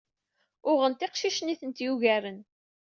[0.71, 2.39] Uɣent iqcicen ay tent-yugaren.